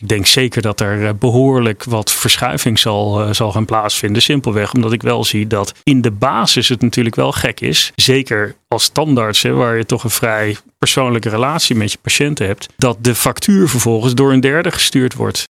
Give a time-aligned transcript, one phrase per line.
[0.00, 4.22] ik denk zeker dat er eh, behoorlijk wat verschuiving zal, eh, zal gaan plaatsvinden.
[4.22, 7.92] Simpelweg omdat ik wel zie dat in de basis het natuurlijk wel gek is.
[7.96, 12.68] Zeker als standaards, hè, waar je toch een vrij persoonlijke relatie met je patiënten hebt.
[12.76, 15.46] Dat de factuur vervolgens door een derde gestuurd wordt.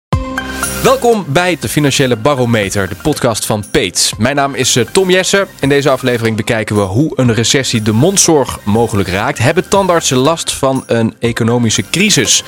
[0.84, 4.14] Welkom bij de Financiële Barometer, de podcast van Peets.
[4.18, 5.48] Mijn naam is eh, Tom Jessen.
[5.60, 9.38] In deze aflevering bekijken we hoe een recessie de mondzorg mogelijk raakt.
[9.38, 12.44] Hebben tandartsen last van een economische crisis?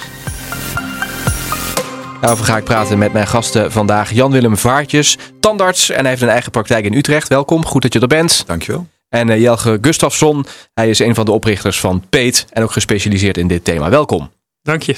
[2.21, 4.11] Daarover ga ik praten met mijn gasten vandaag.
[4.11, 7.27] Jan-Willem Vaartjes, tandarts en hij heeft een eigen praktijk in Utrecht.
[7.27, 8.43] Welkom, goed dat je er bent.
[8.47, 8.87] Dankjewel.
[9.10, 13.37] En uh, Jelge Gustafsson, hij is een van de oprichters van Peet en ook gespecialiseerd
[13.37, 13.89] in dit thema.
[13.89, 14.32] Welkom.
[14.61, 14.96] Dank je.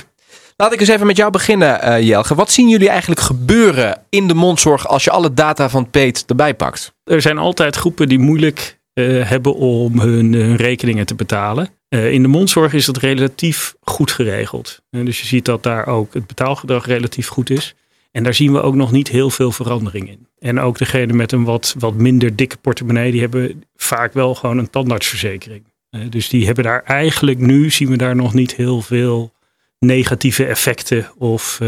[0.58, 2.36] Laat ik eens even met jou beginnen, uh, Jelge.
[2.36, 6.54] Wat zien jullie eigenlijk gebeuren in de mondzorg als je alle data van Peet erbij
[6.54, 6.94] pakt?
[7.04, 11.70] Er zijn altijd groepen die moeilijk uh, hebben om hun, hun, rekeningen te betalen.
[11.94, 14.82] Uh, in de mondzorg is dat relatief goed geregeld.
[14.92, 17.76] Uh, dus je ziet dat daar ook het betaalgedrag relatief goed is.
[18.12, 20.28] En daar zien we ook nog niet heel veel verandering in.
[20.40, 24.58] En ook degene met een wat, wat minder dikke portemonnee, die hebben vaak wel gewoon
[24.58, 25.64] een tandartsverzekering.
[26.10, 29.34] dus die hebben daar eigenlijk nu, zien we daar nog niet heel veel
[29.80, 31.60] negatieve effecten of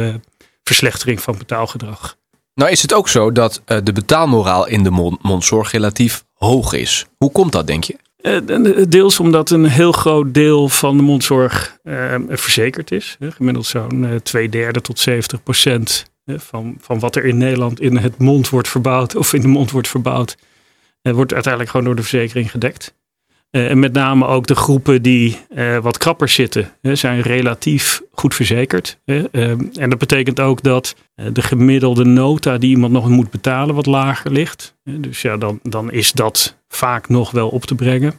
[0.64, 2.18] verslechtering van betaalgedrag.
[2.54, 7.06] Nou is het ook zo dat de betaalmoraal in de mondzorg relatief hoog is.
[7.18, 7.98] Hoe komt dat, denk je?
[8.24, 13.18] Uh, deels omdat een heel groot deel van de mondzorg uh, verzekerd is.
[13.20, 18.18] Gemiddeld zo'n twee derde tot 70 procent van, van wat er in Nederland in het
[18.18, 20.38] mond wordt verbouwd of in de mond wordt verbouwd,
[21.02, 22.96] wordt uiteindelijk gewoon door de verzekering gedekt.
[23.50, 25.40] en met name ook de groepen die
[25.82, 29.00] wat krapper zitten, zijn relatief goed verzekerd.
[29.06, 30.96] en dat betekent ook dat
[31.32, 34.76] de gemiddelde nota die iemand nog moet betalen wat lager ligt.
[34.84, 38.14] dus ja, dan, dan is dat vaak nog wel op te brengen.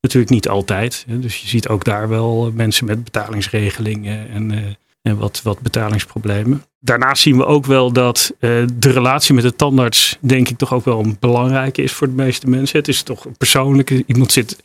[0.00, 1.04] Natuurlijk niet altijd.
[1.08, 6.64] Dus je ziet ook daar wel mensen met betalingsregelingen en, en wat, wat betalingsproblemen.
[6.80, 10.84] Daarnaast zien we ook wel dat de relatie met de tandarts, denk ik, toch ook
[10.84, 12.78] wel een belangrijke is voor de meeste mensen.
[12.78, 14.04] Het is toch een persoonlijke.
[14.06, 14.62] Iemand zit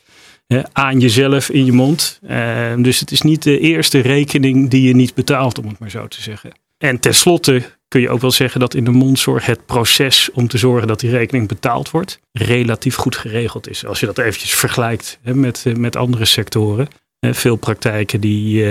[0.72, 2.20] aan jezelf in je mond.
[2.76, 6.08] dus het is niet de eerste rekening die je niet betaalt, om het maar zo
[6.08, 6.52] te zeggen.
[6.78, 10.58] En tenslotte kun je ook wel zeggen dat in de mondzorg het proces om te
[10.58, 13.86] zorgen dat die rekening betaald wordt, relatief goed geregeld is.
[13.86, 16.88] Als je dat eventjes vergelijkt hè, met, met andere sectoren.
[17.20, 18.62] Veel praktijken die,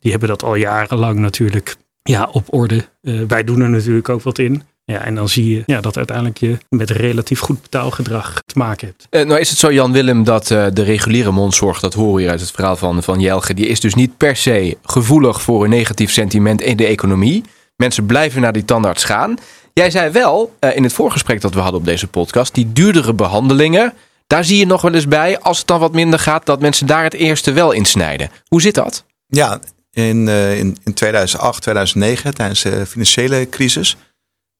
[0.00, 2.84] die hebben dat al jarenlang natuurlijk ja, op orde.
[3.28, 4.62] wij doen er natuurlijk ook wat in.
[4.84, 8.88] Ja, en dan zie je ja, dat uiteindelijk je met relatief goed betaalgedrag te maken
[8.88, 9.28] hebt.
[9.28, 12.40] Nou is het zo, Jan Willem, dat de reguliere mondzorg, dat horen we hier uit
[12.40, 16.10] het verhaal van, van Jelge, die is dus niet per se gevoelig voor een negatief
[16.10, 17.44] sentiment in de economie.
[17.76, 19.36] Mensen blijven naar die tandarts gaan.
[19.72, 23.14] Jij zei wel uh, in het voorgesprek dat we hadden op deze podcast, die duurdere
[23.14, 23.92] behandelingen,
[24.26, 26.86] daar zie je nog wel eens bij, als het dan wat minder gaat, dat mensen
[26.86, 28.30] daar het eerste wel in snijden.
[28.48, 29.04] Hoe zit dat?
[29.26, 33.96] Ja, in, in, in 2008, 2009, tijdens de financiële crisis,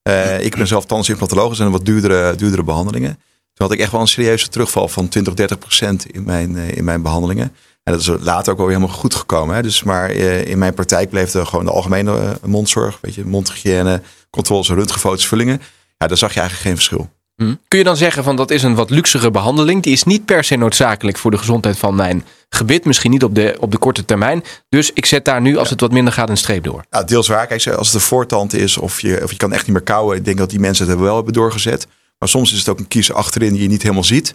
[0.08, 3.18] uh, ik ben zelf tandarts-implantoloog, en wat duurdere, duurdere behandelingen.
[3.54, 6.84] Toen had ik echt wel een serieuze terugval van 20, 30 procent in mijn, in
[6.84, 7.52] mijn behandelingen.
[7.84, 9.54] En dat is later ook wel weer helemaal goed gekomen.
[9.54, 9.62] Hè.
[9.62, 14.02] Dus, maar uh, in mijn praktijk bleef er gewoon de algemene mondzorg, weet je, mondhygiëne,
[14.30, 15.62] controles, röntgenfoto's, vullingen.
[15.98, 17.10] Ja, daar zag je eigenlijk geen verschil.
[17.36, 17.58] Hmm.
[17.68, 19.82] Kun je dan zeggen van dat is een wat luxere behandeling.
[19.82, 22.84] Die is niet per se noodzakelijk voor de gezondheid van mijn gebit.
[22.84, 24.44] Misschien niet op de, op de korte termijn.
[24.68, 26.84] Dus ik zet daar nu, als het wat minder gaat, een streep door.
[26.90, 27.46] Ja, deels waar.
[27.46, 30.16] Kijk, als het een voortand is of je, of je kan echt niet meer kauwen.
[30.16, 31.86] Ik denk dat die mensen het wel hebben doorgezet.
[32.18, 34.34] Maar soms is het ook een kies achterin die je niet helemaal ziet.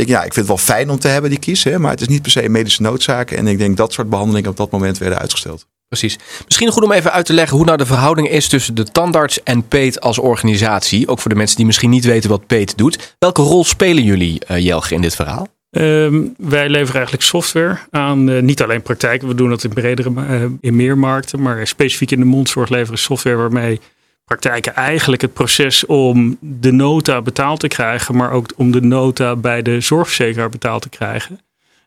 [0.00, 1.64] Ik, ja, ik vind het wel fijn om te hebben, die kies.
[1.64, 3.30] Hè, maar het is niet per se een medische noodzaak.
[3.30, 5.66] En ik denk dat soort behandelingen op dat moment werden uitgesteld.
[5.88, 6.18] Precies.
[6.44, 9.42] Misschien goed om even uit te leggen hoe nou de verhouding is tussen de tandarts
[9.42, 11.08] en Peet als organisatie.
[11.08, 13.16] Ook voor de mensen die misschien niet weten wat Peet doet.
[13.18, 15.48] Welke rol spelen jullie, uh, Jelge, in dit verhaal?
[15.70, 20.10] Um, wij leveren eigenlijk software aan, uh, niet alleen praktijken, we doen dat in bredere,
[20.10, 23.80] uh, in meer markten, maar specifiek in de mondzorg leveren software waarmee
[24.26, 29.36] praktijken eigenlijk het proces om de nota betaald te krijgen, maar ook om de nota
[29.36, 31.40] bij de zorgverzekeraar betaald te krijgen,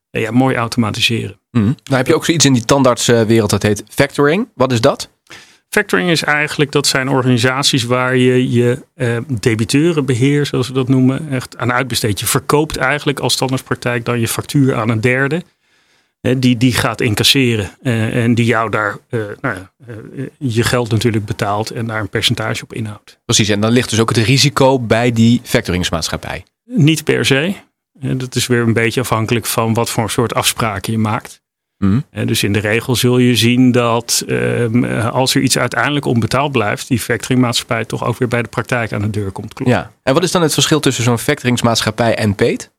[0.09, 1.39] ja, mooi automatiseren.
[1.51, 1.63] Mm.
[1.63, 4.47] Nou heb je ook zoiets in die tandartswereld dat heet factoring.
[4.55, 5.09] Wat is dat?
[5.69, 11.31] Factoring is eigenlijk, dat zijn organisaties waar je je eh, debiteurenbeheer, zoals we dat noemen,
[11.31, 12.19] echt aan uitbesteedt.
[12.19, 15.43] Je verkoopt eigenlijk als standaardpraktijk dan je factuur aan een derde.
[16.21, 19.71] Eh, die, die gaat incasseren eh, en die jou daar uh, nou ja,
[20.37, 23.19] je geld natuurlijk betaalt en daar een percentage op inhoudt.
[23.25, 26.43] Precies, en dan ligt dus ook het risico bij die factoringsmaatschappij?
[26.66, 27.53] Niet per se.
[27.99, 31.41] Dat is weer een beetje afhankelijk van wat voor soort afspraken je maakt.
[31.77, 32.03] Mm.
[32.25, 36.87] Dus in de regel zul je zien dat um, als er iets uiteindelijk onbetaald blijft,
[36.87, 39.77] die factoringmaatschappij toch ook weer bij de praktijk aan de deur komt kloppen.
[39.77, 39.91] Ja.
[40.03, 42.71] En wat is dan het verschil tussen zo'n factoringsmaatschappij en Peet?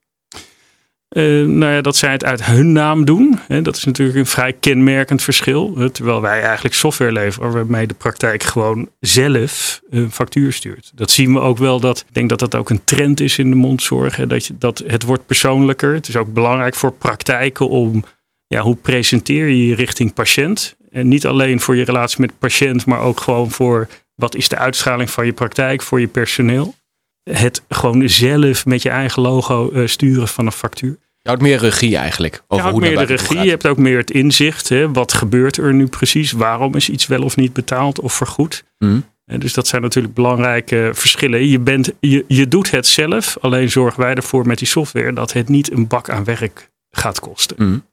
[1.16, 3.38] Uh, nou ja, dat zij het uit hun naam doen.
[3.46, 5.90] Hè, dat is natuurlijk een vrij kenmerkend verschil.
[5.92, 10.92] terwijl wij eigenlijk software leveren waarmee de praktijk gewoon zelf een factuur stuurt.
[10.94, 11.80] Dat zien we ook wel.
[11.80, 14.16] Dat, ik denk dat dat ook een trend is in de mondzorg.
[14.16, 15.94] Hè, dat, je, dat het wordt persoonlijker.
[15.94, 18.04] Het is ook belangrijk voor praktijken om
[18.46, 20.76] ja, hoe presenteer je je richting patiënt.
[20.90, 24.56] En niet alleen voor je relatie met patiënt, maar ook gewoon voor wat is de
[24.56, 26.74] uitstraling van je praktijk, voor je personeel
[27.32, 30.96] het gewoon zelf met je eigen logo uh, sturen van een factuur.
[31.22, 32.42] Je houdt meer regie eigenlijk.
[32.48, 34.68] Over je houdt meer de regie, je hebt ook meer het inzicht.
[34.68, 34.92] Hè?
[34.92, 36.32] Wat gebeurt er nu precies?
[36.32, 38.64] Waarom is iets wel of niet betaald of vergoed?
[38.78, 39.04] Mm.
[39.24, 41.46] dus dat zijn natuurlijk belangrijke verschillen.
[41.46, 45.32] Je, bent, je, je doet het zelf, alleen zorgen wij ervoor met die software dat
[45.32, 47.56] het niet een bak aan werk gaat kosten.
[47.58, 47.88] Mm.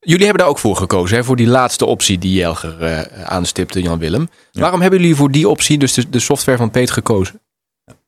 [0.00, 1.24] Jullie hebben daar ook voor gekozen, hè?
[1.24, 4.28] voor die laatste optie die Jelger uh, aanstipte, Jan Willem.
[4.52, 7.40] Waarom hebben jullie voor die optie, dus de, de software van Peet, gekozen?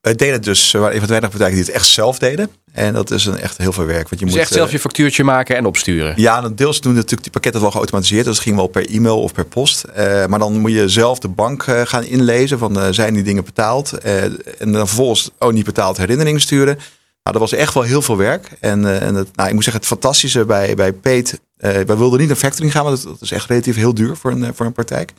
[0.04, 2.50] Wij deden dus, we waren een van de weinige partijen die het echt zelf deden.
[2.72, 4.08] En dat is een echt heel veel werk.
[4.08, 6.14] Want je dus moet echt zelf je factuurtje maken en opsturen?
[6.16, 8.24] Ja, deels doen natuurlijk die pakketten wel geautomatiseerd.
[8.24, 9.84] Dus dat ging wel per e-mail of per post.
[9.88, 13.22] Uh, maar dan moet je zelf de bank uh, gaan inlezen van uh, zijn die
[13.22, 13.92] dingen betaald.
[13.92, 16.74] en dan vervolgens ook niet betaald herinneringen sturen.
[17.22, 18.48] Nou, dat was echt wel heel veel werk.
[18.60, 21.40] En, en het, nou, ik moet zeggen, het fantastische bij, bij Peet.
[21.56, 24.54] wij wilden niet naar factoring gaan, want dat, is echt relatief heel duur voor een,
[24.54, 25.12] voor een praktijk.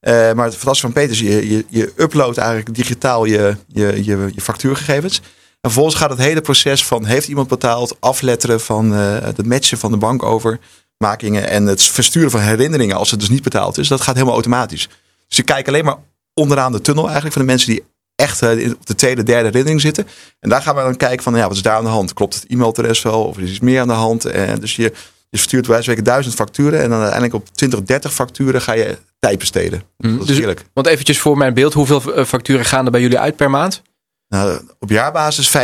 [0.00, 4.04] Uh, maar het fantastische van Peter is, je, je, je uploadt eigenlijk digitaal je, je,
[4.04, 5.16] je, je factuurgegevens.
[5.60, 9.78] En vervolgens gaat het hele proces van heeft iemand betaald, afletteren van uh, het matchen
[9.78, 13.88] van de bankovermakingen en het versturen van herinneringen als het dus niet betaald is.
[13.88, 14.88] Dat gaat helemaal automatisch.
[15.28, 15.98] Dus je kijkt alleen maar
[16.34, 17.84] onderaan de tunnel eigenlijk van de mensen die
[18.14, 20.06] echt uh, op de tweede, derde herinnering zitten.
[20.40, 22.12] En daar gaan we dan kijken van ja, wat is daar aan de hand?
[22.12, 24.24] Klopt het e-mailadres wel of is iets meer aan de hand?
[24.24, 24.92] En dus je,
[25.30, 28.98] je verstuurt bij wijze duizend facturen en dan uiteindelijk op 20, 30 facturen ga je
[29.18, 29.82] tijd besteden.
[29.96, 30.18] Mm.
[30.18, 30.54] Dat is dus.
[30.72, 33.82] Want eventjes voor mijn beeld, hoeveel eh, facturen gaan er bij jullie uit per maand?
[34.28, 35.56] Nou, op jaarbasis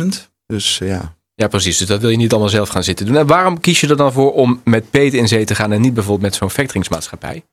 [0.00, 0.06] 25.000.
[0.46, 1.14] Dus eh, ja.
[1.34, 1.78] Ja, precies.
[1.78, 3.16] Dus dat wil je niet allemaal zelf gaan zitten doen.
[3.16, 5.80] En waarom kies je er dan voor om met Peet in zee te gaan en
[5.80, 7.44] niet bijvoorbeeld met zo'n factoringsmaatschappij?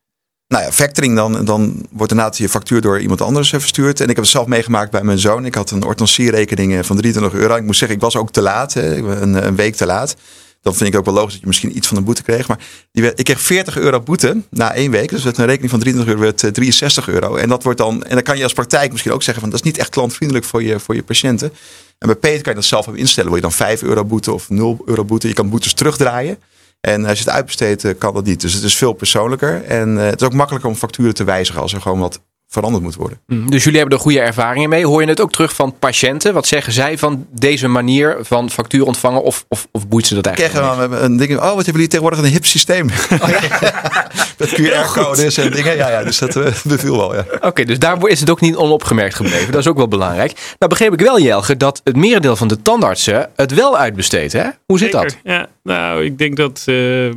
[0.48, 4.00] Nou ja, factoring dan, dan wordt inderdaad je factuur door iemand anders eh, verstuurd.
[4.00, 5.46] En ik heb het zelf meegemaakt bij mijn zoon.
[5.46, 7.56] Ik had een orthodontierekening van 23 euro.
[7.56, 8.76] Ik moet zeggen, ik was ook te laat.
[8.76, 10.16] Een, een week te laat
[10.64, 12.48] dan vind ik ook wel logisch dat je misschien iets van de boete kreeg.
[12.48, 12.60] Maar
[12.92, 15.10] ik kreeg 40 euro boete na één week.
[15.10, 17.36] Dus met een rekening van 23 euro werd 63 eh, euro.
[17.36, 19.60] En dat wordt dan, en dan kan je als praktijk misschien ook zeggen van dat
[19.60, 21.54] is niet echt klantvriendelijk voor je, voor je patiënten.
[21.98, 23.28] En bij Peter kan je dat zelf even instellen.
[23.28, 25.28] Wil je dan 5 euro boete of 0 euro boete?
[25.28, 26.38] Je kan boetes terugdraaien.
[26.82, 28.42] En als je het uitbesteedt, eh, kan dat niet.
[28.42, 29.64] Dus het is veel persoonlijker.
[29.64, 32.20] En uh, het is ook makkelijker om facturen te wijzigen als er gewoon wat
[32.54, 33.20] veranderd moet worden.
[33.28, 34.86] Mm, dus jullie hebben er goede ervaringen mee.
[34.86, 36.34] Hoor je het ook terug van patiënten?
[36.34, 39.24] Wat zeggen zij van deze manier van factuur ontvangen?
[39.24, 40.56] Of, of, of boeit ze dat eigenlijk?
[40.56, 41.32] Krijgen we een ding.
[41.32, 42.90] Oh, wat hebben jullie tegenwoordig een hip systeem?
[43.24, 43.40] Oh, ja.
[44.38, 45.76] Met QR-codes en dingen.
[45.76, 47.16] Ja, ja, dus dat uh, beviel wel.
[47.16, 47.26] Ja.
[47.42, 49.52] Oké, dus daar is het ook niet onopgemerkt gebleven.
[49.52, 50.56] Dat is ook wel belangrijk.
[50.60, 54.34] Nou, begreep ik wel, Jelge, dat het merendeel van de tandartsen het wel uitbesteedt.
[54.34, 54.48] Hè?
[54.66, 55.18] Hoe zit dat?
[55.24, 56.64] Ja, nou, ik denk dat.
[56.66, 57.12] Uh,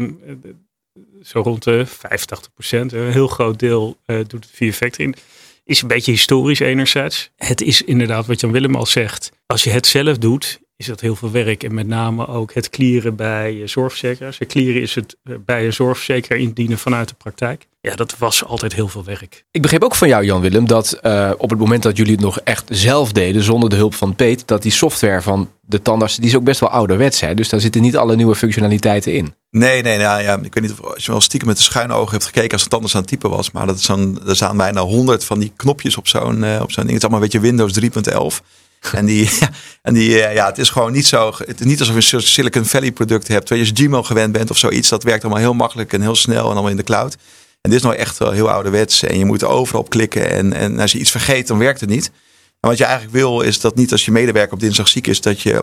[1.26, 5.16] zo rond de 85 procent, een heel groot deel uh, doet het via factoring.
[5.64, 7.30] Is een beetje historisch enerzijds.
[7.36, 9.32] Het is inderdaad wat Jan Willem al zegt.
[9.46, 11.62] Als je het zelf doet, is dat heel veel werk.
[11.62, 14.38] En met name ook het clearen bij zorgverzekeraars.
[14.38, 17.66] Het clearen is het eh, bij een zorgverzekeraar indienen vanuit de praktijk.
[17.80, 19.44] Ja, dat was altijd heel veel werk.
[19.50, 22.20] Ik begreep ook van jou, Jan Willem, dat uh, op het moment dat jullie het
[22.20, 26.16] nog echt zelf deden, zonder de hulp van Peet, dat die software van de tandarts,
[26.16, 27.20] die is ook best wel ouderwets.
[27.20, 27.34] Hè?
[27.34, 29.34] Dus daar zitten niet alle nieuwe functionaliteiten in.
[29.56, 32.12] Nee, nee, nou ja, ik weet niet of je wel stiekem met de schuine ogen
[32.12, 33.50] hebt gekeken als het anders aan het typen was.
[33.50, 36.86] Maar dat is er staan bijna honderd van die knopjes op zo'n, uh, op zo'n
[36.86, 36.94] ding.
[36.94, 38.44] Het is allemaal een beetje Windows 3.11.
[38.92, 39.30] En die,
[39.82, 41.32] en die eh, ja, het is gewoon niet zo.
[41.46, 43.48] Het is niet alsof je een Silicon Valley product hebt.
[43.48, 44.88] Waar je Gmail gewend bent of zoiets.
[44.88, 47.16] Dat werkt allemaal heel makkelijk en heel snel en allemaal in de cloud.
[47.60, 49.02] En dit is nou echt heel ouderwets.
[49.02, 50.30] En je moet overal op klikken.
[50.30, 52.10] En, en als je iets vergeet, dan werkt het niet.
[52.66, 55.40] Wat je eigenlijk wil, is dat niet als je medewerker op dinsdag ziek is, dat
[55.40, 55.60] je uh,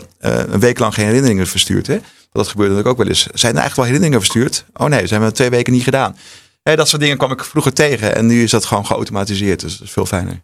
[0.47, 1.87] een week lang geen herinneringen verstuurt.
[1.87, 1.99] Hè?
[2.31, 3.21] Dat gebeurt natuurlijk ook wel eens.
[3.21, 4.65] Zijn er eigenlijk wel herinneringen verstuurd?
[4.73, 6.17] Oh nee, zijn we twee weken niet gedaan.
[6.63, 8.15] Dat soort dingen kwam ik vroeger tegen.
[8.15, 9.59] En nu is dat gewoon geautomatiseerd.
[9.59, 10.41] Dus dat is veel fijner.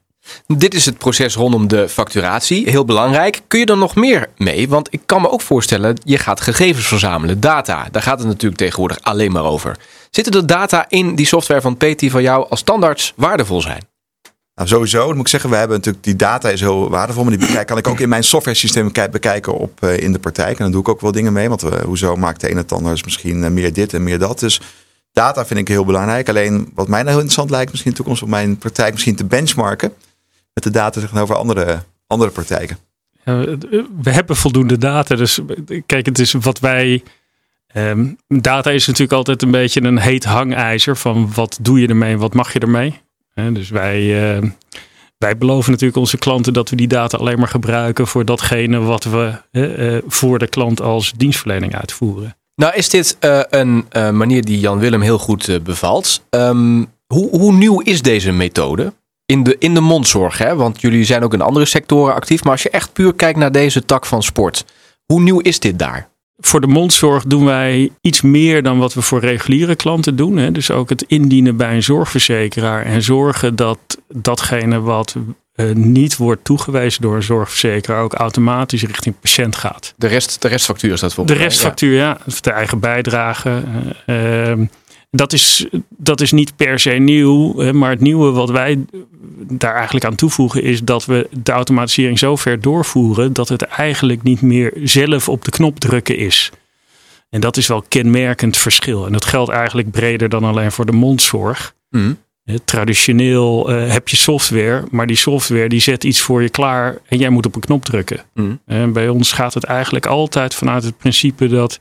[0.48, 2.70] Dit is het proces rondom de facturatie.
[2.70, 3.42] Heel belangrijk.
[3.48, 4.70] Kun je er nog meer mee?
[4.70, 7.88] Want ik kan me ook voorstellen, je gaat gegevens verzamelen, data.
[7.92, 9.78] Daar gaat het natuurlijk tegenwoordig alleen maar over.
[10.10, 13.88] Zitten er data in die software van PT van jou als standaards waardevol zijn?
[14.60, 17.24] Nou, sowieso, dat moet ik zeggen, we hebben natuurlijk die data is heel waardevol.
[17.24, 20.58] Maar die kan ik ook in mijn software systeem bekijken op, uh, in de praktijk.
[20.58, 21.50] En dan doe ik ook wel dingen mee.
[21.50, 24.40] Want uh, hoezo maakt de ene tandarts misschien uh, meer dit en meer dat.
[24.40, 24.62] Dus
[25.12, 26.30] data vind ik heel belangrijk.
[26.30, 29.16] Alleen wat mij nou heel interessant lijkt, misschien in de toekomst op mijn praktijk misschien
[29.16, 29.94] te benchmarken
[30.54, 32.78] met de data tegenover andere, andere praktijken.
[34.02, 35.16] we hebben voldoende data.
[35.16, 35.40] Dus
[35.86, 37.04] kijk, het is wat wij.
[37.76, 42.18] Um, data is natuurlijk altijd een beetje een heet hangijzer van wat doe je ermee
[42.18, 43.02] wat mag je ermee.
[43.54, 44.02] Dus wij,
[44.38, 44.50] uh,
[45.18, 49.04] wij beloven natuurlijk onze klanten dat we die data alleen maar gebruiken voor datgene wat
[49.04, 52.38] we uh, voor de klant als dienstverlening uitvoeren.
[52.56, 56.22] Nou is dit uh, een manier die Jan Willem heel goed bevalt.
[56.30, 58.94] Um, hoe, hoe, nieuw is deze methode?
[59.26, 60.56] In de, in de mondzorg, hè?
[60.56, 62.44] want jullie zijn ook in andere sectoren actief.
[62.44, 64.66] Maar als je echt puur kijkt naar deze tak van sport,
[65.06, 66.09] hoe nieuw is dit daar?
[66.42, 70.38] Voor de mondzorg doen wij iets meer dan wat we voor reguliere klanten doen.
[70.38, 70.52] Hè.
[70.52, 75.16] Dus ook het indienen bij een zorgverzekeraar en zorgen dat datgene wat
[75.56, 79.94] uh, niet wordt toegewezen door een zorgverzekeraar ook automatisch richting patiënt gaat.
[79.98, 82.18] De, rest, de restfactuur is dat volgens De restfactuur, ja.
[82.26, 82.34] ja.
[82.42, 83.64] De eigen bijdrage.
[84.06, 84.54] Uh,
[85.12, 88.86] dat is, dat is niet per se nieuw, maar het nieuwe wat wij
[89.48, 94.24] daar eigenlijk aan toevoegen is dat we de automatisering zo ver doorvoeren dat het eigenlijk
[94.24, 96.52] niet meer zelf op de knop drukken is.
[97.30, 99.06] En dat is wel kenmerkend verschil.
[99.06, 101.74] En dat geldt eigenlijk breder dan alleen voor de mondzorg.
[101.90, 102.18] Mm.
[102.66, 107.18] Traditioneel uh, heb je software, maar die software die zet iets voor je klaar en
[107.18, 108.20] jij moet op een knop drukken.
[108.34, 108.60] Mm.
[108.66, 111.80] En bij ons gaat het eigenlijk altijd vanuit het principe dat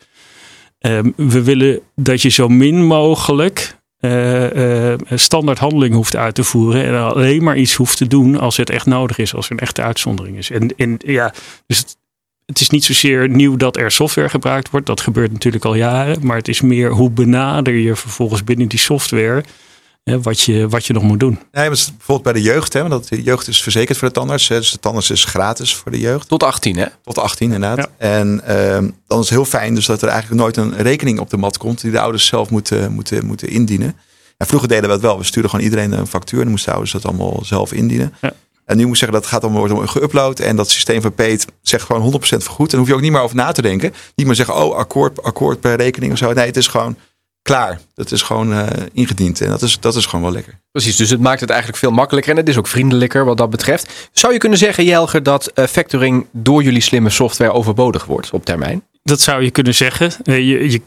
[0.79, 6.85] Ehm, we willen dat je zo min mogelijk uh, standaard handeling hoeft uit te voeren.
[6.85, 9.59] En alleen maar iets hoeft te doen als het echt nodig is, als er een
[9.59, 10.51] echte uitzondering is.
[10.51, 11.35] En, en ja,
[11.67, 11.97] dus het,
[12.47, 14.87] het, is niet zozeer nieuw dat er software gebruikt wordt.
[14.87, 16.27] Dat gebeurt natuurlijk al jaren.
[16.27, 19.45] Maar het is meer hoe benader je vervolgens binnen die software
[20.05, 21.39] wat, je, wat je nog moet doen.
[21.53, 22.73] Nee, bijvoorbeeld bij de jeugd.
[22.73, 24.49] Hè, want de jeugd is verzekerd voor de tandarts.
[24.49, 26.29] Hè, dus de tandarts is gratis voor de jeugd.
[26.29, 26.87] Tot 18 hè?
[27.05, 27.89] Tot 18 inderdaad.
[27.97, 31.31] En ehm, dan is het heel fijn dus dat er eigenlijk nooit een rekening op
[31.31, 31.81] de mat komt.
[31.81, 33.97] Die de ouders zelf moeten, moeten, moeten indienen.
[34.37, 35.19] En vroeger deden we het wel.
[35.19, 36.39] We stuurden gewoon iedereen een factuur.
[36.39, 38.15] En dan moesten ouders dat allemaal zelf indienen.
[38.21, 38.33] Ja.
[38.65, 40.45] En nu moet ik zeggen, dat gaat allemaal worden geüpload.
[40.45, 42.73] En dat systeem van Peet zegt gewoon 100% vergoed.
[42.73, 43.95] En hoef je ook niet meer over na te denken.
[44.15, 46.33] Niet meer zeggen, oh, akkoord, akkoord per rekening of zo.
[46.33, 46.97] Nee, het is gewoon
[47.49, 47.81] klaar.
[47.95, 49.41] Dat is gewoon uh, ingediend.
[49.41, 50.59] En dat is, dat is gewoon wel lekker.
[50.71, 52.33] Precies, dus het maakt het eigenlijk veel makkelijker.
[52.33, 54.09] En het is ook vriendelijker wat dat betreft.
[54.13, 58.45] Zou je kunnen zeggen, Jelger, dat uh, factoring door jullie slimme software overbodig wordt op
[58.45, 58.83] termijn?
[59.03, 60.13] Dat zou je kunnen zeggen.
[60.25, 60.81] Uh, je, je,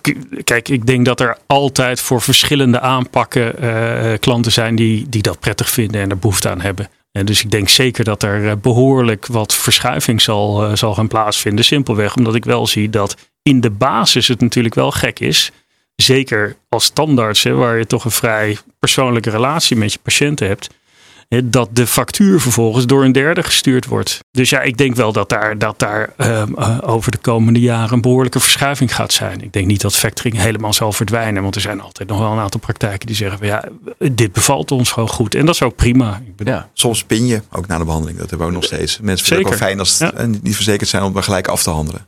[0.44, 5.70] kijk, ik denk dat er altijd voor verschillende aanpakken klanten zijn die, die dat prettig
[5.70, 6.90] vinden en er behoefte aan hebben.
[7.12, 11.66] En dus ik denk zeker dat er behoorlijk wat verschuiving zal, zal gaan plaatsvinden.
[11.66, 15.52] Simpelweg omdat ik wel zie dat in de basis het natuurlijk wel gek is
[15.96, 20.70] zeker als standaards, hè, waar je toch een vrij persoonlijke relatie met je patiënten hebt,
[21.28, 24.20] hè, dat de factuur vervolgens door een derde gestuurd wordt.
[24.32, 27.94] Dus ja, ik denk wel dat daar, dat daar ehm, eh, over de komende jaren
[27.94, 29.42] een behoorlijke verschuiving gaat zijn.
[29.42, 32.40] Ik denk niet dat factoring helemaal zal verdwijnen, want er zijn altijd nog wel een
[32.40, 33.64] aantal praktijken die zeggen van ja,
[34.12, 35.36] dit bevalt ons gewoon goed.
[35.36, 36.22] En dat is ook prima.
[36.38, 36.70] Ik ja.
[36.74, 39.00] Soms pin je ook na de behandeling, dat hebben we ook nog steeds.
[39.00, 42.08] Mensen vinden het wel fijn als het niet verzekerd zijn om gelijk af te handelen.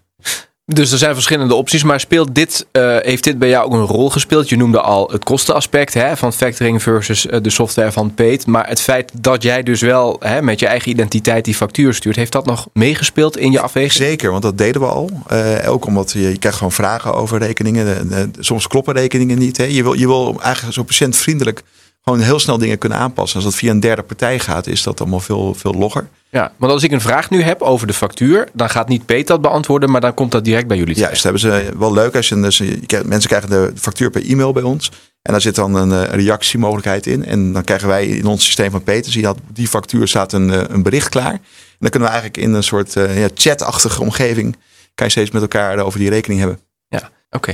[0.65, 3.85] Dus er zijn verschillende opties, maar speelt dit, uh, heeft dit bij jou ook een
[3.85, 4.49] rol gespeeld?
[4.49, 8.47] Je noemde al het kostenaspect hè, van factoring versus uh, de software van Peet.
[8.47, 12.15] Maar het feit dat jij dus wel hè, met je eigen identiteit die factuur stuurt,
[12.15, 13.93] heeft dat nog meegespeeld in je afweging?
[13.93, 15.09] Zeker, want dat deden we al.
[15.31, 18.33] Uh, ook omdat je, je krijgt gewoon vragen over rekeningen.
[18.39, 19.57] Soms kloppen rekeningen niet.
[19.57, 19.63] Hè.
[19.63, 21.63] Je, wil, je wil eigenlijk zo patiëntvriendelijk
[22.03, 23.35] gewoon heel snel dingen kunnen aanpassen.
[23.35, 26.07] Als dat via een derde partij gaat, is dat allemaal veel, veel logger.
[26.29, 29.25] Ja, want als ik een vraag nu heb over de factuur, dan gaat niet Peter
[29.25, 30.97] dat beantwoorden, maar dan komt dat direct bij jullie.
[30.97, 32.59] Ja, dus hebben ze wel leuk als je, dus,
[33.05, 34.91] mensen krijgen de factuur per e-mail bij ons.
[35.21, 37.25] En daar zit dan een, eh, reactiemogelijkheid in.
[37.25, 40.33] En dan krijgen wij in ons systeem van Peter, zie je dat die factuur staat
[40.33, 41.33] een, eh, een bericht klaar.
[41.33, 44.55] En dan kunnen we eigenlijk in een soort ja, chatachtige omgeving,
[44.95, 46.59] kan je steeds met elkaar over die rekening hebben.
[46.87, 47.53] Ja, oké.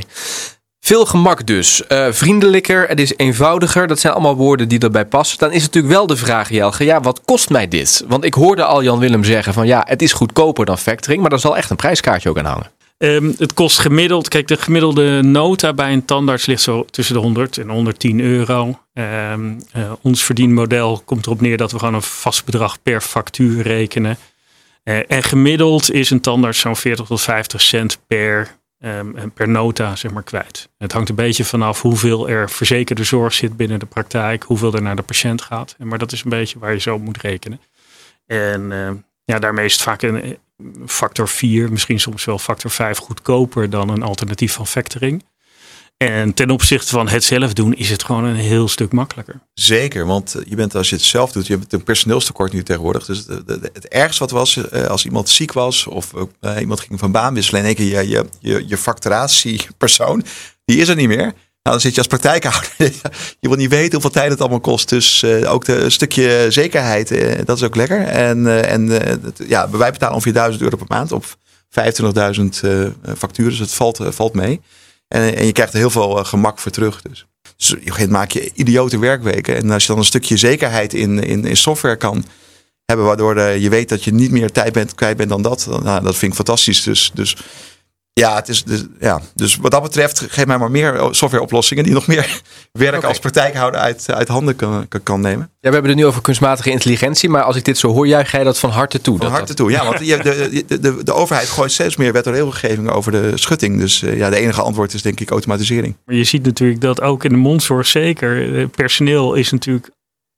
[0.89, 1.83] Veel gemak dus.
[1.89, 3.87] Uh, vriendelijker, het is eenvoudiger.
[3.87, 5.37] Dat zijn allemaal woorden die erbij passen.
[5.37, 8.03] Dan is natuurlijk wel de vraag, Jelge, ja, wat kost mij dit?
[8.07, 11.29] Want ik hoorde al Jan Willem zeggen van ja, het is goedkoper dan factoring, maar
[11.29, 12.71] daar zal echt een prijskaartje ook aan hangen.
[12.97, 17.21] Um, het kost gemiddeld, kijk, de gemiddelde nota bij een tandarts ligt zo tussen de
[17.21, 18.79] 100 en 110 euro.
[18.93, 23.63] Um, uh, ons verdienmodel komt erop neer dat we gewoon een vast bedrag per factuur
[23.63, 24.17] rekenen.
[24.83, 29.95] Uh, en gemiddeld is een tandarts zo'n 40 tot 50 cent per um, per nota
[29.95, 30.69] zeg maar, kwijt.
[30.77, 34.81] Het hangt een beetje vanaf hoeveel er verzekerde zorg zit binnen de praktijk, hoeveel er
[34.81, 35.75] naar de patiënt gaat.
[35.77, 37.59] Maar dat is een beetje waar je zo moet rekenen.
[38.25, 38.89] En uh,
[39.25, 40.37] ja, daarmee is het vaak een
[40.85, 45.23] factor 4, misschien soms wel factor 5 goedkoper dan een alternatief van factoring.
[46.05, 49.39] En ten opzichte van het zelf doen is het gewoon een heel stuk makkelijker.
[49.53, 53.05] Zeker, want je bent als je het zelf doet, je hebt een personeelstekort nu tegenwoordig.
[53.05, 57.11] Dus het, ergste wat was eh, als iemand ziek was of uh, iemand ging van
[57.11, 60.23] baan wisselen en één keer je, je, je, je facturatiepersoon,
[60.65, 61.17] die is er niet meer.
[61.17, 62.71] Nou, dan zit je als praktijkhouder.
[63.39, 64.89] je wil niet weten hoeveel tijd het allemaal kost.
[64.89, 67.09] Dus ook een stukje zekerheid,
[67.45, 68.01] dat is ook lekker.
[68.01, 68.89] En, en
[69.47, 71.33] ja, wij betalen ongeveer 1000 euro per maand op 25.000
[73.17, 73.51] facturen.
[73.51, 74.61] Dus het valt, valt mee.
[75.09, 77.01] En, en je krijgt er heel veel eh, gemak voor terug.
[77.01, 77.25] Dus.
[77.57, 79.55] dus op maak je idiote werkweken.
[79.55, 82.25] En als je dan een stukje zekerheid in, in, in software kan
[82.85, 85.67] hebben, waardoor je weet dat je niet meer tijd bent, kwijt bent dan dat.
[85.83, 86.83] Nou, dat vind ik fantastisch.
[86.83, 87.37] Dus, dus
[88.19, 91.93] ja, het is, dus, ja, dus wat dat betreft, geef mij maar meer softwareoplossingen die
[91.93, 95.49] nog meer werk als praktijkhouder uit, uit handen kan, kan nemen.
[95.59, 98.31] Ja, we hebben het nu over kunstmatige intelligentie, maar als ik dit zo hoor, juich
[98.31, 99.17] jij dat van harte toe?
[99.17, 102.25] Van dat harte toe, ja, want de, de, de, de, overheid gooit steeds meer wet
[102.25, 103.79] en regelgeving over de schutting.
[103.79, 105.95] Dus uh, ja, de enige antwoord is denk ik automatisering.
[106.05, 109.89] Maar je ziet natuurlijk dat ook in de mondzorg zeker, eh, personeel is natuurlijk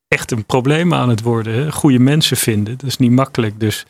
[0.07, 1.53] echt een probleem aan het worden.
[1.53, 1.71] Hè?
[1.71, 3.59] Goede mensen vinden, dat is niet makkelijk.
[3.59, 3.85] Dus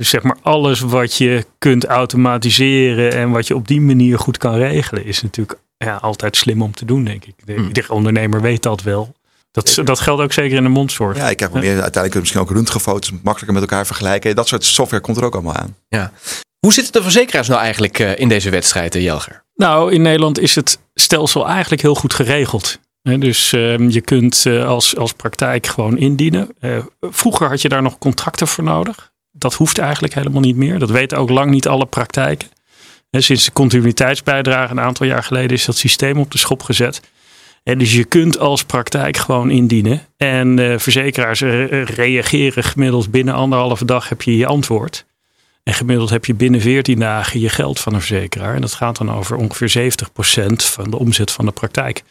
[0.00, 4.38] dus zeg maar alles wat je kunt automatiseren en wat je op die manier goed
[4.38, 7.34] kan regelen, is natuurlijk ja, altijd slim om te doen, denk ik.
[7.44, 7.72] De, hmm.
[7.88, 9.14] ondernemer weet dat wel.
[9.50, 11.16] Dat, dat geldt ook zeker in de mondzorg.
[11.16, 14.34] Ja, ik heb meer, uiteindelijk kun je misschien ook röntgenfoto's makkelijker met elkaar vergelijken.
[14.34, 15.76] Dat soort software komt er ook allemaal aan.
[15.88, 16.12] Ja.
[16.58, 19.44] Hoe zitten de verzekeraars nou eigenlijk eh, in deze wedstrijd, eh, Jelger?
[19.54, 22.78] Nou, in Nederland is het stelsel eigenlijk heel goed geregeld.
[23.02, 26.48] Dus ehm, je kunt eh, als, als praktijk gewoon indienen.
[27.00, 29.09] vroeger had je daar nog contracten voor nodig
[29.40, 30.78] dat hoeft eigenlijk helemaal niet meer.
[30.78, 32.48] Dat weten ook lang niet alle praktijken.
[33.10, 37.00] sinds de continuïteitsbijdrage een aantal jaar geleden is dat systeem op de schop gezet.
[37.62, 40.02] En dus je kunt als praktijk gewoon indienen.
[40.16, 41.40] En uh, verzekeraars
[41.94, 45.04] reageren gemiddeld binnen anderhalve dag heb je je antwoord.
[45.62, 48.54] En gemiddeld heb je binnen 14 dagen je geld van een verzekeraar.
[48.54, 52.02] En dat gaat dan over ongeveer 70% van de omzet van de praktijk.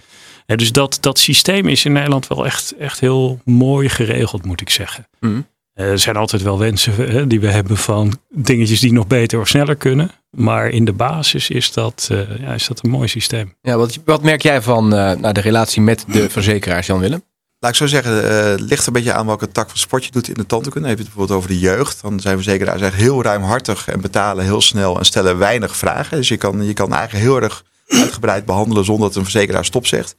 [0.46, 4.62] En dus dat, dat systeem is in Nederland wel echt, echt heel mooi geregeld, moet
[4.62, 5.08] ik zeggen.
[5.20, 5.48] Mm.
[5.80, 9.48] Er zijn altijd wel wensen hè, die we hebben van dingetjes die nog beter of
[9.48, 10.12] sneller kunnen.
[10.30, 13.54] Maar in de basis is dat, uh, ja, is dat een mooi systeem.
[13.62, 17.24] Ja, wat, wat merk jij van uh, nou, de relatie met de verzekeraars, Jan Willem?
[17.60, 20.12] Laat ik zo zeggen, uh, het ligt een beetje aan welke tak van sport je
[20.12, 20.88] doet in de tandheelkunde.
[20.88, 24.44] Heb je het bijvoorbeeld over de jeugd, dan zijn verzekeraars echt heel ruimhartig en betalen
[24.44, 26.18] heel snel en stellen weinig vragen.
[26.18, 29.88] Dus je kan, je kan eigenlijk heel erg uitgebreid behandelen zonder dat een verzekeraar stop
[29.88, 30.16] zegt.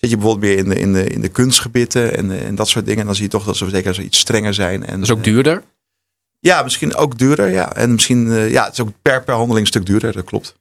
[0.00, 2.86] Zit je bijvoorbeeld meer in de, in de, in de kunstgebieden en, en dat soort
[2.86, 3.06] dingen.
[3.06, 4.86] Dan zie je toch dat ze zeker iets strenger zijn.
[4.86, 5.62] En, dat is ook duurder?
[6.40, 7.50] Ja, misschien ook duurder.
[7.50, 7.74] Ja.
[7.74, 10.56] En misschien, eh, ja, het is ook per, per handeling een stuk duurder, dat klopt.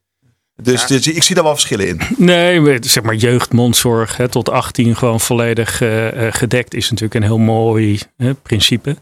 [0.61, 2.01] Dus, dus, ik zie daar wel verschillen in.
[2.17, 7.37] Nee, zeg maar jeugdmondzorg hè, tot 18 gewoon volledig uh, gedekt is natuurlijk een heel
[7.37, 8.95] mooi hè, principe.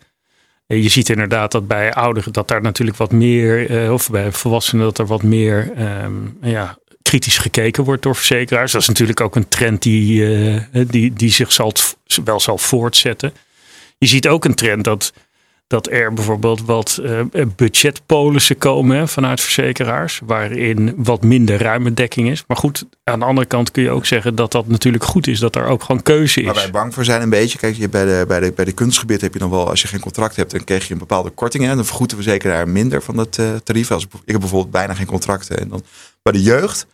[0.68, 4.98] Je ziet inderdaad dat bij ouderen dat daar natuurlijk wat meer, of bij volwassenen dat
[4.98, 5.72] er wat meer
[6.04, 6.78] um, ja,
[7.10, 8.72] kritisch gekeken wordt door verzekeraars.
[8.72, 11.74] Dat is natuurlijk ook een trend die, uh, die, die zich zal,
[12.24, 13.34] wel zal voortzetten.
[13.98, 15.14] Je ziet ook een trend dat,
[15.68, 17.22] dat er bijvoorbeeld wat uh,
[17.56, 22.44] budgetpolissen komen vanuit verzekeraars, waarin wat minder ruime dekking is.
[22.48, 25.40] Maar goed, aan de andere kant kun je ook zeggen dat dat natuurlijk goed is,
[25.40, 26.46] dat er ook gewoon keuze is.
[26.46, 28.72] Waar wij bang voor zijn een beetje, kijk, je bij, de, bij, de, bij de
[28.72, 31.30] kunstgebied heb je dan wel, als je geen contract hebt, dan krijg je een bepaalde
[31.30, 31.68] korting.
[31.68, 33.92] En dan vergoedt de verzekeraar minder van uh, tarief.
[33.92, 35.60] Als, ik heb bijvoorbeeld bijna geen contracten.
[35.60, 35.84] En dan
[36.22, 36.88] bij de jeugd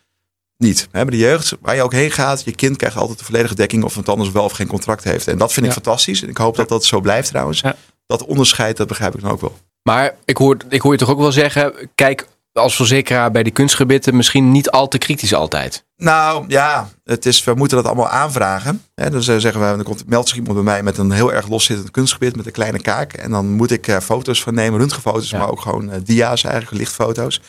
[0.62, 0.88] niet.
[0.92, 3.84] Bij de jeugd, waar je ook heen gaat, je kind krijgt altijd de volledige dekking
[3.84, 5.28] of het anders wel of geen contract heeft.
[5.28, 6.22] En dat vind ik fantastisch.
[6.22, 7.64] En ik hoop dat dat zo blijft trouwens.
[8.06, 9.58] Dat onderscheid, dat begrijp ik dan ook wel.
[9.84, 13.52] Maar ik hoor, ik hoor je toch ook wel zeggen, kijk als verzekeraar bij die
[13.52, 15.84] kunstgebieden misschien niet al te kritisch altijd.
[15.98, 18.84] Nou ja, het is, we moeten dat allemaal aanvragen.
[18.96, 21.48] Hè, dan zeggen we, dan komt, meldt zich iemand bij mij met een heel erg
[21.48, 23.14] loszittend kunstgebied met een kleine kaak.
[23.14, 26.78] En dan moet ik uh, foto's van nemen, röntgenfoto's, maar ook gewoon uh, dia's eigenlijk,
[26.78, 27.42] lichtfoto's.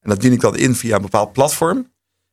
[0.00, 1.91] En dat dien ik dan in via een bepaald platform.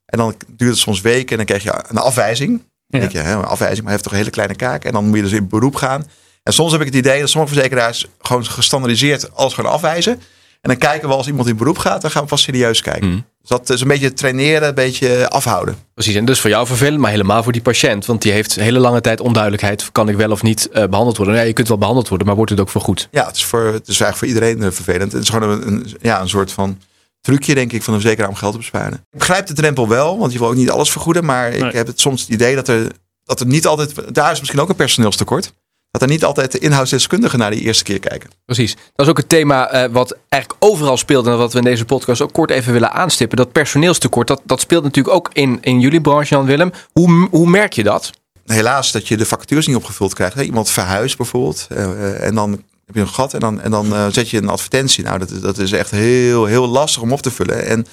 [0.09, 2.63] En dan duurt het soms weken en dan krijg je een afwijzing.
[2.87, 2.99] Ja.
[2.99, 4.83] Denk je, hè, een afwijzing, maar heeft toch een hele kleine kaak.
[4.83, 6.07] En dan moet je dus in beroep gaan.
[6.43, 10.21] En soms heb ik het idee dat sommige verzekeraars gewoon gestandardiseerd alles gewoon afwijzen.
[10.61, 13.09] En dan kijken we als iemand in beroep gaat, dan gaan we pas serieus kijken.
[13.09, 13.25] Mm.
[13.41, 15.75] Dus dat is een beetje traineren, een beetje afhouden.
[15.93, 18.05] Precies, en dus voor jou vervelend, maar helemaal voor die patiënt.
[18.05, 19.91] Want die heeft hele lange tijd onduidelijkheid.
[19.91, 21.35] Kan ik wel of niet uh, behandeld worden?
[21.35, 23.07] Ja, je kunt wel behandeld worden, maar wordt het ook voor goed?
[23.11, 25.11] Ja, het is, voor, het is eigenlijk voor iedereen uh, vervelend.
[25.11, 26.77] Het is gewoon een, een, ja, een soort van
[27.21, 28.93] trucje, denk ik, van een verzekeraar om geld te besparen.
[29.11, 31.25] Ik begrijp de drempel wel, want je wil ook niet alles vergoeden.
[31.25, 32.91] Maar ik heb het soms het idee dat er,
[33.23, 34.13] dat er niet altijd.
[34.13, 35.53] Daar is misschien ook een personeelstekort.
[35.91, 38.29] Dat er niet altijd de inhoudsdeskundigen naar die eerste keer kijken.
[38.45, 38.75] Precies.
[38.75, 41.27] Dat is ook het thema uh, wat eigenlijk overal speelt.
[41.27, 43.37] En wat we in deze podcast ook kort even willen aanstippen.
[43.37, 46.71] Dat personeelstekort, dat, dat speelt natuurlijk ook in, in jullie branche, Jan Willem.
[46.91, 48.11] Hoe, hoe merk je dat?
[48.45, 50.35] Helaas dat je de vacatures niet opgevuld krijgt.
[50.35, 51.67] Iemand verhuist bijvoorbeeld.
[51.71, 54.49] Uh, en dan heb je een gat en dan, en dan uh, zet je een
[54.49, 55.03] advertentie.
[55.03, 57.65] Nou, dat, dat is echt heel, heel lastig om op te vullen.
[57.65, 57.85] En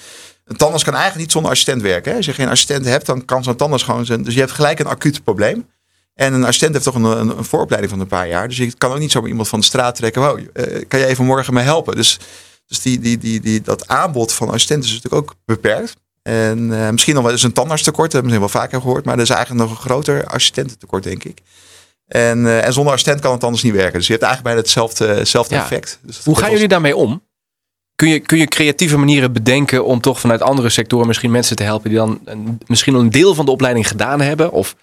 [0.45, 2.11] een tandarts kan eigenlijk niet zonder assistent werken.
[2.11, 2.17] Hè?
[2.17, 4.23] Als je geen assistent hebt, dan kan zo'n tandarts gewoon zijn.
[4.23, 5.67] Dus je hebt gelijk een acuut probleem.
[6.15, 8.49] En een assistent heeft toch een, een, vooropleiding van een paar jaar.
[8.49, 10.23] Dus je kan ook niet zomaar iemand van de straat trekken.
[10.23, 11.97] Wow, uh, kan je even morgen mij helpen?
[11.97, 12.19] Dus,
[12.67, 15.95] dus die, die, die, die, dat aanbod van assistenten is natuurlijk ook beperkt.
[16.23, 19.05] En uh, misschien nog wel eens een tandartstekort, dat hebben we wel vaker gehoord.
[19.05, 21.43] Maar er is eigenlijk nog een groter assistententekort, denk ik.
[22.07, 23.99] En, uh, en zonder assistent kan het anders niet werken.
[23.99, 25.99] Dus je hebt eigenlijk bijna hetzelfde, hetzelfde effect.
[26.03, 27.23] Dus Hoe gaan jullie daarmee om?
[27.95, 31.63] Kun je, kun je creatieve manieren bedenken om toch vanuit andere sectoren misschien mensen te
[31.63, 34.53] helpen die dan een, misschien al een deel van de opleiding gedaan hebben?
[34.53, 34.77] Of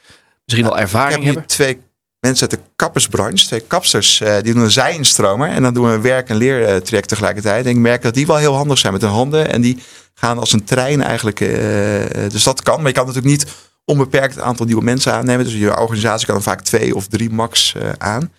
[0.45, 1.51] misschien al ervaring ik heb hebben?
[1.51, 1.79] twee
[2.19, 5.49] mensen uit de kappersbranche, twee kapsters, uh, die doen een zijinstromer.
[5.49, 7.65] En dan doen we een werk- en leertraject tegelijkertijd.
[7.65, 9.51] En ik merk dat die wel heel handig zijn met hun handen.
[9.51, 9.83] En die
[10.13, 11.39] gaan als een trein eigenlijk.
[11.39, 11.49] Uh,
[12.29, 12.77] dus dat kan.
[12.77, 13.53] Maar je kan natuurlijk niet
[13.85, 15.45] onbeperkt aantal nieuwe mensen aannemen.
[15.45, 18.31] Dus je organisatie kan er vaak twee of drie max uh, aan.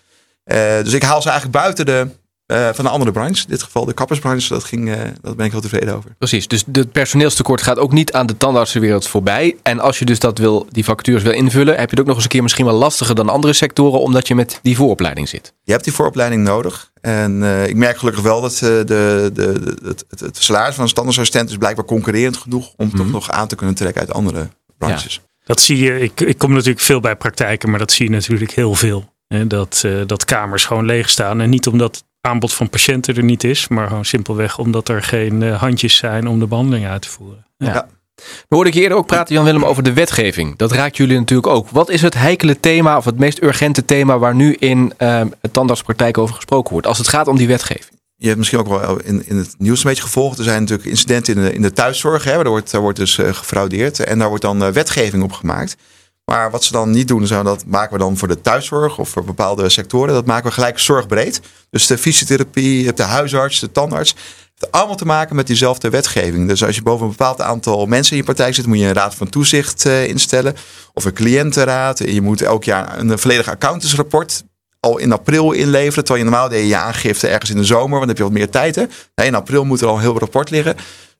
[0.83, 2.07] dus ik haal ze eigenlijk buiten de
[2.47, 3.43] uh, van een andere branche.
[3.43, 4.53] In dit geval de kappersbranche.
[4.53, 6.15] Dat, ging, uh, dat ben ik heel tevreden over.
[6.17, 6.47] Precies.
[6.47, 9.55] Dus het personeelstekort gaat ook niet aan de tandartsenwereld voorbij.
[9.63, 12.15] En als je dus dat wil, die vacatures wil invullen, heb je het ook nog
[12.15, 15.53] eens een keer misschien wel lastiger dan andere sectoren, omdat je met die vooropleiding zit.
[15.63, 16.91] Je hebt die vooropleiding nodig.
[17.01, 20.83] En uh, ik merk gelukkig wel dat de, de, de, het, het, het, salaris van
[20.83, 24.47] een standaardassistent is blijkbaar concurrerend genoeg om toch nog aan te kunnen trekken uit andere
[24.77, 25.13] branches.
[25.13, 25.34] Ja.
[25.45, 25.99] Dat zie je.
[25.99, 29.13] Ik, ik kom natuurlijk veel bij praktijken, maar dat zie je natuurlijk heel veel.
[29.27, 31.41] Hè, dat, dat kamers gewoon leeg staan.
[31.41, 35.41] En niet omdat aanbod van patiënten er niet is, maar gewoon simpelweg omdat er geen
[35.41, 37.45] uh, handjes zijn om de behandeling uit te voeren.
[37.57, 37.67] Ja.
[37.67, 37.87] ja.
[38.15, 40.57] Dan hoorde ik eerder ook praten, Jan-Willem, over de wetgeving.
[40.57, 41.69] Dat raakt jullie natuurlijk ook.
[41.69, 45.53] Wat is het heikele thema of het meest urgente thema waar nu in uh, het
[45.53, 47.94] tandartspraktijk over gesproken wordt, als het gaat om die wetgeving?
[48.17, 50.37] Je hebt misschien ook wel in, in het nieuws een beetje gevolgd.
[50.37, 52.23] Er zijn natuurlijk incidenten in de, in de thuiszorg.
[52.23, 53.99] Hè, daar, wordt, daar wordt dus uh, gefraudeerd.
[53.99, 55.75] En daar wordt dan uh, wetgeving op gemaakt.
[56.25, 59.09] Maar wat ze dan niet doen, zou dat maken we dan voor de thuiszorg of
[59.09, 60.13] voor bepaalde sectoren.
[60.13, 61.41] Dat maken we gelijk zorgbreed.
[61.69, 64.15] Dus de fysiotherapie, de huisarts, de tandarts.
[64.55, 66.47] Het allemaal te maken met diezelfde wetgeving.
[66.47, 68.93] Dus als je boven een bepaald aantal mensen in je praktijk zit, moet je een
[68.93, 70.55] raad van toezicht uh, instellen.
[70.93, 71.99] Of een cliëntenraad.
[71.99, 74.43] En je moet elk jaar een volledig accountantsrapport
[74.85, 76.03] al in april inleveren.
[76.05, 78.31] Terwijl je normaal deed je, aangifte ergens in de zomer, want dan heb je wat
[78.31, 78.75] meer tijd.
[78.75, 79.23] Hè?
[79.23, 80.75] In april moet er al een heel rapport liggen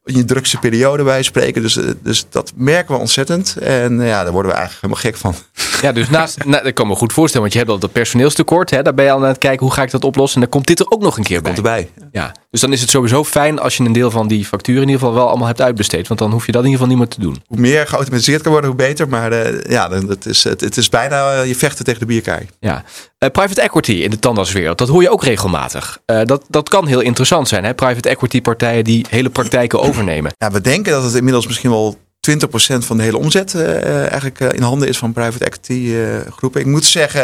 [0.06, 1.62] in je drukste periode bij spreken.
[1.62, 3.58] Dus, eh, dus dat merken we ontzettend.
[3.58, 5.36] En eh, ja, daar worden we eigenlijk helemaal gek van.
[5.82, 8.70] Ja, dus naast, nou, dat kan me goed voorstellen, want je hebt al dat personeelstekort.
[8.70, 10.36] Hè, daar ben je al aan het kijken, hoe ga ik dat oplossen?
[10.36, 11.54] En dan komt dit er ook nog een keer bij.
[11.54, 11.90] Komt erbij.
[12.12, 14.88] Ja, dus dan is het sowieso fijn als je een deel van die facturen in
[14.88, 16.08] ieder geval wel allemaal hebt uitbesteed.
[16.08, 17.44] Want dan hoef je dat in ieder geval niet meer te doen.
[17.48, 19.10] Hoe meer geautomatiseerd kan worden, hoe beter.
[19.10, 22.48] Maar uh, ja, het is, het, het, is bijna je vechten tegen de bierkaai.
[22.60, 22.84] Ja.
[23.20, 26.00] Uh, private equity in de tandartswereld, dat hoor je ook regelmatig.
[26.06, 27.74] Dat, dat kan heel interessant zijn, hè?
[27.74, 30.34] private equity partijen die hele praktijken overnemen.
[30.38, 31.98] Ja, we denken dat het inmiddels misschien wel
[32.32, 32.38] 20%
[32.78, 35.96] van de hele omzet uh, eigenlijk uh, in handen is van private equity
[36.30, 36.62] groepen.
[36.62, 37.24] Ik moet zeggen,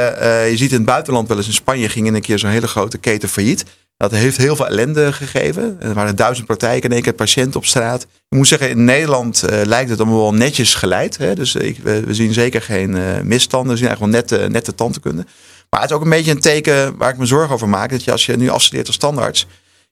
[0.50, 2.68] je ziet in het buitenland wel eens in Spanje ging in een keer zo'n hele
[2.68, 3.66] grote keten failliet.
[3.98, 5.78] Dat heeft heel veel ellende gegeven.
[5.80, 8.04] Er waren duizend praktijken in één keer patiënten op straat.
[8.04, 11.18] Ik moet zeggen, in Nederland lijkt het allemaal wel netjes geleid.
[11.18, 11.36] Hè?
[11.36, 12.92] Dus ik, we, zien zeker geen
[13.28, 13.72] misstanden.
[13.72, 15.26] We zien eigenlijk wel nette, nette tandheelkunde.
[15.70, 17.90] Maar het is ook een beetje een teken waar ik me zorgen over maak.
[17.90, 19.48] Dat je als je nu afstudeert als standaards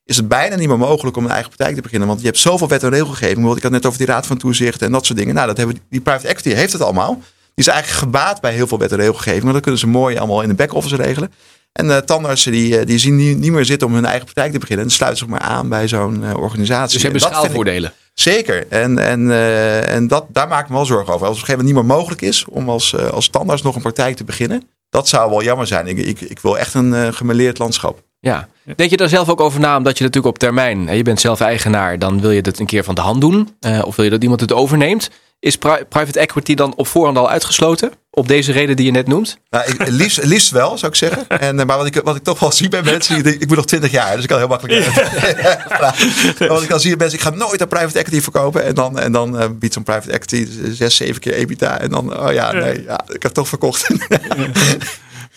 [0.10, 2.08] is het bijna niet meer mogelijk om een eigen praktijk te beginnen.
[2.08, 3.56] Want je hebt zoveel wet en regelgeving.
[3.56, 5.36] Ik had net over die raad van toezicht en dat soort dingen.
[5.36, 7.14] Nou, dat hebben die private equity heeft het allemaal.
[7.14, 9.42] Die is eigenlijk gebaat bij heel veel wet en regelgeving.
[9.42, 11.32] Want dat kunnen ze mooi allemaal in de back-office regelen.
[11.72, 14.52] En uh, tandartsen die, eh, die zien niet, niet, meer zitten om hun eigen praktijk
[14.52, 14.86] te beginnen.
[14.86, 16.92] En sluiten zich maar aan bij zo'n uh, organisatie.
[16.92, 17.94] Dus ze hebben schaalvoordelen.
[18.14, 18.68] Zeker.
[18.70, 21.28] En, en, uh, en dat, daar maak ik me wel zorgen over.
[21.28, 23.76] Als het op een gegeven moment niet meer mogelijk is om als, als tandarts nog
[23.76, 24.64] een praktijk te beginnen.
[24.90, 25.88] Dat zou wel jammer zijn.
[25.88, 28.08] Ik, ik, ik wil echt een gemeleerd landschap.
[28.20, 28.48] Ja.
[28.76, 31.40] Denk je daar zelf ook over na, omdat je natuurlijk op termijn, je bent zelf
[31.40, 34.12] eigenaar, dan wil je het een keer van de hand doen, uh, of wil je
[34.12, 35.10] dat iemand het overneemt.
[35.40, 35.58] Is
[35.90, 37.92] private equity dan op voorhand al uitgesloten?
[38.12, 39.38] Op deze reden die je net noemt?
[39.50, 41.28] Nou, ik, liefst, liefst wel, zou ik zeggen.
[41.28, 43.58] En, eh, maar wat ik, wat ik toch wel zie bij mensen, ik, ik ben
[43.58, 44.86] nog 20 jaar, dus ik kan heel makkelijk
[46.50, 48.64] Wat ik dan zie bij mensen, ik ga nooit een private equity verkopen.
[48.64, 51.80] En dan, en dan uh, biedt zo'n private equity zes, zeven keer EBITDA.
[51.80, 53.88] En dan, oh ja, nee, ja, ik heb toch verkocht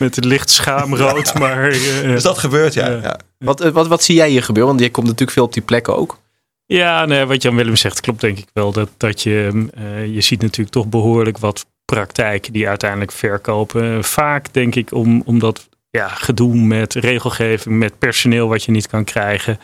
[0.03, 1.35] met een licht schaamrood.
[1.39, 2.89] maar, uh, dus dat gebeurt, ja.
[2.89, 3.19] ja.
[3.39, 4.71] Wat, eh, wat, wat zie jij hier gebeuren?
[4.73, 6.19] Want je komt natuurlijk veel op die plekken ook.
[6.67, 8.73] Ja, nee, wat Jan Willem zegt klopt denk ik wel.
[8.73, 14.05] Dat, dat je, uh, je ziet natuurlijk toch behoorlijk wat praktijken die uiteindelijk verkopen.
[14.05, 19.05] Vaak denk ik om, omdat ja, gedoe met regelgeving, met personeel wat je niet kan
[19.05, 19.59] krijgen.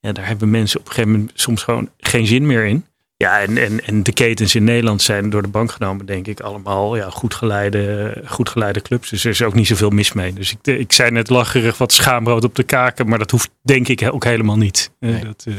[0.00, 2.86] Ja, daar hebben mensen op een gegeven moment soms gewoon geen zin meer in.
[3.16, 6.40] Ja, en, en, en de ketens in Nederland zijn door de bank genomen, denk ik,
[6.40, 9.10] allemaal ja, goed, geleide, goed geleide clubs.
[9.10, 10.32] Dus er is ook niet zoveel mis mee.
[10.32, 13.88] Dus ik, ik zei net lacherig wat schaamrood op de kaken, maar dat hoeft denk
[13.88, 14.90] ik ook helemaal niet.
[15.00, 15.24] Nee.
[15.24, 15.54] Dat, uh...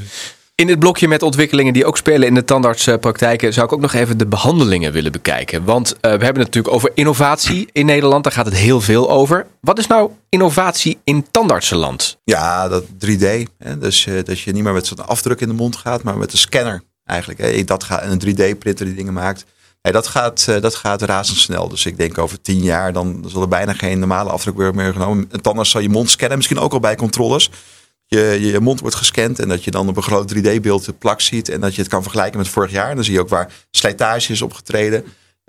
[0.55, 3.93] In dit blokje met ontwikkelingen die ook spelen in de tandartspraktijken, zou ik ook nog
[3.93, 5.63] even de behandelingen willen bekijken.
[5.63, 9.09] Want uh, we hebben het natuurlijk over innovatie in Nederland, daar gaat het heel veel
[9.09, 9.47] over.
[9.61, 12.17] Wat is nou innovatie in tandartsenland?
[12.23, 13.25] Ja, dat 3D.
[13.57, 13.77] Hè?
[13.77, 16.31] Dus uh, dat je niet meer met zo'n afdruk in de mond gaat, maar met
[16.31, 17.39] een scanner eigenlijk.
[17.39, 17.63] Hè.
[17.63, 19.45] Dat gaat, een 3D-printer die dingen maakt.
[19.81, 21.69] Hey, dat, gaat, uh, dat gaat razendsnel.
[21.69, 25.27] Dus ik denk over tien jaar dan zal er bijna geen normale afdruk meer genomen.
[25.31, 27.49] En dan zal je mond scannen, misschien ook al bij controles.
[28.07, 31.21] Je, je mond wordt gescand en dat je dan op een groot 3D-beeld de plak
[31.21, 31.49] ziet.
[31.49, 32.89] En dat je het kan vergelijken met vorig jaar.
[32.89, 35.03] En dan zie je ook waar slijtage is opgetreden.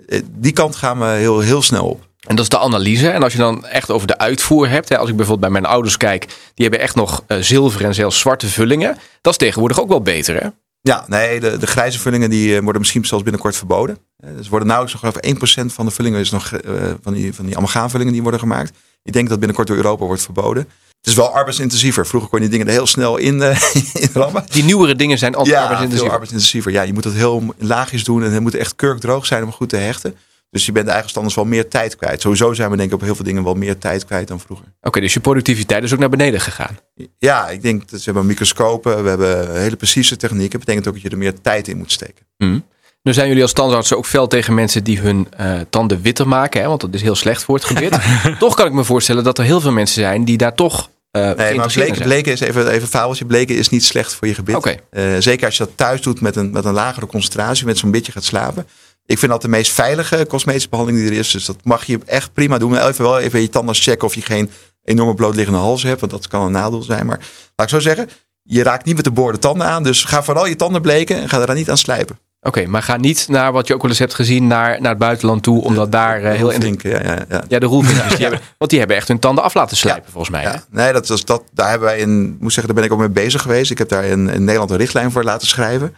[0.07, 2.07] Eh, die kant gaan we heel, heel snel op.
[2.27, 3.09] En dat is de analyse.
[3.09, 4.89] En als je dan echt over de uitvoer hebt.
[4.89, 6.25] Hè, als ik bijvoorbeeld bij mijn ouders kijk.
[6.27, 8.97] Die hebben echt nog uh, zilver en zelfs zwarte vullingen.
[9.21, 10.49] Dat is tegenwoordig ook wel beter hè?
[10.87, 13.97] Ja, nee, de, de grijze vullingen die eh, worden misschien zelfs binnenkort verboden.
[14.17, 16.71] Eh, Dus worden nauwelijks nog even 1% van de vullingen is nog eh,
[17.01, 18.77] van die, van die amalgaamvullingen die worden gemaakt.
[19.03, 20.63] Ik denk dat binnenkort door Europa wordt verboden.
[20.97, 22.07] Het is wel arbeidsintensiever.
[22.07, 23.41] Vroeger kon je die dingen er heel snel in,
[24.03, 24.45] in rammen.
[24.49, 25.63] Die nieuwere dingen zijn altijd Ja,
[26.09, 26.69] arbeidsintensief.
[26.69, 29.69] Ja, je moet het heel laagjes doen en het moet echt kurkdroog zijn om goed
[29.69, 30.15] te hechten.
[30.49, 32.21] Dus je bent de standaards wel meer tijd kwijt.
[32.21, 34.65] Sowieso zijn we denk ik op heel veel dingen wel meer tijd kwijt dan vroeger.
[34.81, 36.79] Oké, dus je productiviteit is ook naar beneden gegaan.
[37.17, 40.51] Ja, ik denk dat we hebben microscopen, we hebben hele precieze technieken.
[40.51, 42.25] Dat betekent ook dat je er meer tijd in moet steken.
[42.37, 42.59] Hm.
[43.03, 46.61] Nu zijn jullie als tandartsen ook fel tegen mensen die hun eh, tanden witter maken.
[46.61, 47.99] Hè, want dat is heel slecht voor het gebit.
[48.39, 51.31] toch kan ik me voorstellen dat er heel veel mensen zijn die daar toch eh
[51.31, 53.25] Nee, maar bleken, bleken is even, even een fabeltje.
[53.25, 54.81] Bleken is niet slecht voor je gebit.
[54.89, 57.91] Eh, zeker als je dat thuis doet met een, met een lagere concentratie, met zo'n
[57.91, 58.67] beetje gaat slapen.
[59.07, 61.31] Ik vind dat de meest veilige cosmetische behandeling die er is.
[61.31, 62.77] Dus dat mag je echt prima doen.
[62.77, 64.49] Even wel even je tandarts checken of je geen
[64.83, 65.99] enorme blootliggende hals hebt.
[65.99, 67.05] Want dat kan een nadeel zijn.
[67.05, 67.19] Maar
[67.55, 68.09] laat ik zo zeggen,
[68.43, 69.83] je raakt niet met de boorde tanden aan.
[69.83, 72.19] Dus ga vooral je tanden bleken en ga er dan niet aan slijpen.
[72.41, 74.99] Oké, maar ga niet naar wat je ook wel eens hebt gezien, naar, naar het
[74.99, 75.63] buitenland toe.
[75.63, 76.49] Omdat daar eh, heel...
[76.49, 76.81] in- flink.
[76.81, 77.43] Ja, ja, ja.
[77.47, 78.09] Ja, de roelvinkjes.
[78.15, 80.43] Die hebben, want die hebben echt hun tanden af laten slijpen, volgens mij.
[80.43, 81.43] Ja, nee, dat dat.
[81.53, 83.71] Daar hebben wij in, moet zeggen, daar ben ik ook mee bezig geweest.
[83.71, 85.95] Ik heb daar in, in Nederland een richtlijn voor laten schrijven.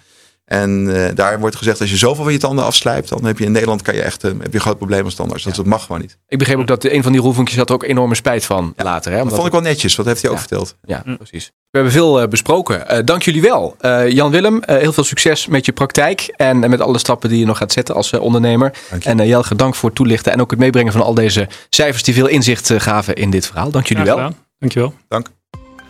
[0.49, 3.45] En eh, daar wordt gezegd, als je zoveel van je tanden afslijpt, dan heb je
[3.45, 5.43] in Nederland kan je echt, eh, heb je een groot probleem als tandarts.
[5.43, 6.17] Dat, dat mag gewoon niet.
[6.27, 9.11] Ik begreep ook dat een van die roelvinkjes had er ook enorme spijt van later.
[9.11, 9.23] Hè?
[9.23, 9.95] Dat vond ik wel netjes.
[9.95, 10.41] Wat heeft hij ook Ja.
[10.41, 10.75] verteld?
[10.83, 11.45] Ja, precies.
[11.45, 12.87] We hebben veel eh, besproken.
[12.87, 13.75] Eh, dank jullie wel.
[13.79, 17.39] Eh, Jan Willem, eh, heel veel succes met je praktijk en met alle stappen die
[17.39, 18.73] je nog gaat zetten als ondernemer.
[18.89, 19.09] Dank je.
[19.09, 22.03] En uh, Jelge, dank voor het toelichten en ook het meebrengen van al deze cijfers
[22.03, 23.71] die veel inzicht gaven in dit verhaal.
[23.71, 24.31] Dank jullie wel.
[24.59, 24.93] Dankjewel.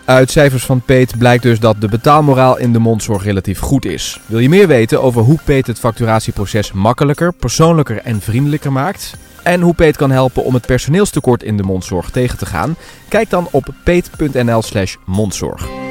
[0.10, 4.20] Uit cijfers van Peet blijkt dus dat de betaalmoraal in de mondzorg relatief goed is.
[4.26, 9.18] Wil je meer weten over hoe Peet het facturatieproces makkelijker, persoonlijker en vriendelijker maakt?
[9.44, 12.76] En hoe Peet kan helpen om het personeelstekort in de mondzorg tegen te gaan?
[13.08, 15.89] Kijk dan op peet.nl/slash mondzorg.